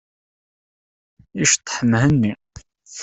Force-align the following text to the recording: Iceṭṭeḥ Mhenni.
Iceṭṭeḥ 1.43 1.79
Mhenni. 1.89 2.33